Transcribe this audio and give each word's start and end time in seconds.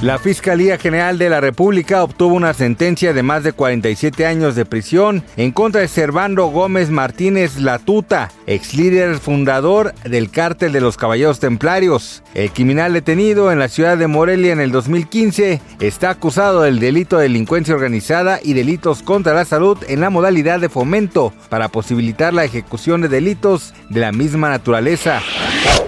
La 0.00 0.20
Fiscalía 0.20 0.78
General 0.78 1.18
de 1.18 1.28
la 1.28 1.40
República 1.40 2.04
obtuvo 2.04 2.36
una 2.36 2.54
sentencia 2.54 3.12
de 3.12 3.24
más 3.24 3.42
de 3.42 3.52
47 3.52 4.26
años 4.26 4.54
de 4.54 4.64
prisión 4.64 5.24
en 5.36 5.50
contra 5.50 5.80
de 5.80 5.88
Servando 5.88 6.46
Gómez 6.46 6.88
Martínez 6.88 7.58
Latuta, 7.58 8.30
ex 8.46 8.74
líder 8.74 9.18
fundador 9.18 9.92
del 10.04 10.30
cártel 10.30 10.70
de 10.70 10.80
los 10.80 10.96
Caballeros 10.96 11.40
Templarios. 11.40 12.22
El 12.34 12.52
criminal 12.52 12.92
detenido 12.92 13.50
en 13.50 13.58
la 13.58 13.66
ciudad 13.66 13.98
de 13.98 14.06
Morelia 14.06 14.52
en 14.52 14.60
el 14.60 14.70
2015 14.70 15.60
está 15.80 16.10
acusado 16.10 16.62
del 16.62 16.78
delito 16.78 17.16
de 17.16 17.24
delincuencia 17.24 17.74
organizada 17.74 18.38
y 18.40 18.52
delitos 18.52 19.02
contra 19.02 19.34
la 19.34 19.44
salud 19.44 19.78
en 19.88 19.98
la 20.00 20.10
modalidad 20.10 20.60
de 20.60 20.68
fomento 20.68 21.32
para 21.48 21.66
posibilitar 21.66 22.32
la 22.32 22.44
ejecución 22.44 23.00
de 23.00 23.08
delitos 23.08 23.74
de 23.90 23.98
la 23.98 24.12
misma 24.12 24.48
naturaleza. 24.48 25.20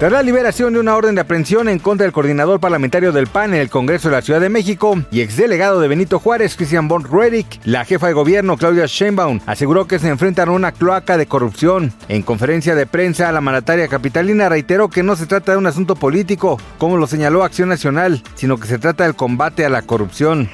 Tras 0.00 0.12
la 0.12 0.22
liberación 0.22 0.72
de 0.72 0.80
una 0.80 0.96
orden 0.96 1.14
de 1.14 1.20
aprehensión 1.20 1.68
en 1.68 1.78
contra 1.78 2.04
del 2.04 2.12
coordinador 2.14 2.58
parlamentario 2.58 3.12
del 3.12 3.26
PAN 3.26 3.52
en 3.52 3.60
el 3.60 3.68
Congreso 3.68 4.08
de 4.08 4.16
la 4.16 4.22
Ciudad 4.22 4.40
de 4.40 4.48
México 4.48 4.98
y 5.10 5.20
exdelegado 5.20 5.78
de 5.78 5.88
Benito 5.88 6.18
Juárez, 6.18 6.56
Christian 6.56 6.88
von 6.88 7.04
Redick, 7.04 7.60
la 7.64 7.84
jefa 7.84 8.06
de 8.06 8.14
gobierno, 8.14 8.56
Claudia 8.56 8.86
Sheinbaum, 8.86 9.40
aseguró 9.44 9.86
que 9.86 9.98
se 9.98 10.08
enfrentan 10.08 10.48
a 10.48 10.52
una 10.52 10.72
cloaca 10.72 11.18
de 11.18 11.26
corrupción. 11.26 11.92
En 12.08 12.22
conferencia 12.22 12.74
de 12.74 12.86
prensa, 12.86 13.30
la 13.30 13.42
mandataria 13.42 13.88
capitalina 13.88 14.48
reiteró 14.48 14.88
que 14.88 15.02
no 15.02 15.16
se 15.16 15.26
trata 15.26 15.52
de 15.52 15.58
un 15.58 15.66
asunto 15.66 15.96
político, 15.96 16.58
como 16.78 16.96
lo 16.96 17.06
señaló 17.06 17.44
Acción 17.44 17.68
Nacional, 17.68 18.22
sino 18.36 18.56
que 18.56 18.68
se 18.68 18.78
trata 18.78 19.04
del 19.04 19.16
combate 19.16 19.66
a 19.66 19.68
la 19.68 19.82
corrupción. 19.82 20.48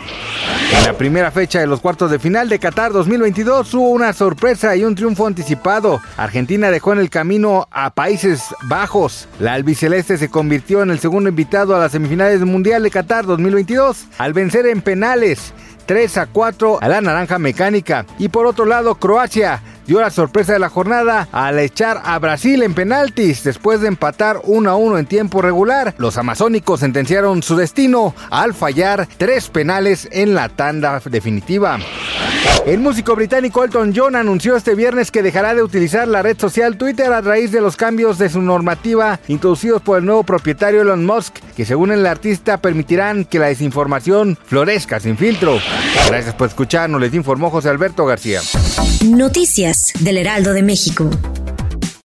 En 0.72 0.82
la 0.84 0.94
primera 0.94 1.30
fecha 1.30 1.60
de 1.60 1.66
los 1.66 1.80
cuartos 1.80 2.10
de 2.10 2.18
final 2.18 2.48
de 2.48 2.58
Qatar 2.58 2.92
2022 2.92 3.72
hubo 3.74 3.90
una 3.90 4.12
sorpresa 4.12 4.74
y 4.74 4.84
un 4.84 4.96
triunfo 4.96 5.26
anticipado. 5.26 6.00
Argentina 6.16 6.70
dejó 6.70 6.92
en 6.92 6.98
el 6.98 7.08
camino 7.08 7.68
a 7.70 7.90
Países 7.90 8.42
Bajos. 8.62 9.28
La 9.38 9.54
albiceleste 9.54 10.18
se 10.18 10.28
convirtió 10.28 10.82
en 10.82 10.90
el 10.90 10.98
segundo 10.98 11.30
invitado 11.30 11.76
a 11.76 11.78
las 11.78 11.92
semifinales 11.92 12.40
del 12.40 12.48
Mundial 12.48 12.82
de 12.82 12.90
Qatar 12.90 13.26
2022 13.26 14.06
al 14.18 14.32
vencer 14.32 14.66
en 14.66 14.82
penales 14.82 15.52
3 15.86 16.18
a 16.18 16.26
4 16.26 16.78
a 16.82 16.88
la 16.88 17.00
naranja 17.00 17.38
mecánica. 17.38 18.04
Y 18.18 18.28
por 18.28 18.46
otro 18.46 18.66
lado, 18.66 18.96
Croacia 18.96 19.62
dio 19.86 20.00
la 20.00 20.10
sorpresa 20.10 20.52
de 20.52 20.58
la 20.58 20.68
jornada 20.68 21.28
al 21.32 21.58
echar 21.58 22.00
a 22.04 22.18
Brasil 22.18 22.62
en 22.62 22.74
penaltis 22.74 23.44
después 23.44 23.80
de 23.80 23.88
empatar 23.88 24.40
1 24.44 24.70
a 24.70 24.76
1 24.76 24.98
en 24.98 25.06
tiempo 25.06 25.42
regular. 25.42 25.94
Los 25.98 26.18
amazónicos 26.18 26.80
sentenciaron 26.80 27.42
su 27.42 27.56
destino 27.56 28.14
al 28.30 28.54
fallar 28.54 29.08
tres 29.16 29.48
penales 29.48 30.08
en 30.12 30.34
la 30.34 30.48
tanda 30.48 31.00
definitiva. 31.04 31.78
El 32.66 32.80
músico 32.80 33.14
británico 33.14 33.62
Elton 33.62 33.92
John 33.94 34.16
anunció 34.16 34.56
este 34.56 34.74
viernes 34.74 35.10
que 35.10 35.22
dejará 35.22 35.54
de 35.54 35.62
utilizar 35.62 36.08
la 36.08 36.22
red 36.22 36.36
social 36.38 36.76
Twitter 36.76 37.12
a 37.12 37.20
raíz 37.20 37.52
de 37.52 37.60
los 37.60 37.76
cambios 37.76 38.18
de 38.18 38.28
su 38.28 38.42
normativa 38.42 39.20
introducidos 39.28 39.82
por 39.82 39.98
el 39.98 40.04
nuevo 40.04 40.24
propietario 40.24 40.82
Elon 40.82 41.04
Musk, 41.06 41.36
que 41.56 41.64
según 41.64 41.92
el 41.92 42.04
artista 42.06 42.58
permitirán 42.58 43.24
que 43.24 43.38
la 43.38 43.46
desinformación 43.46 44.36
florezca 44.46 44.98
sin 44.98 45.16
filtro. 45.16 45.58
Gracias 46.08 46.34
por 46.34 46.48
escucharnos, 46.48 47.00
les 47.00 47.14
informó 47.14 47.50
José 47.50 47.68
Alberto 47.68 48.04
García. 48.04 48.40
Noticias 49.04 49.92
del 50.00 50.18
Heraldo 50.18 50.52
de 50.52 50.62
México. 50.62 51.10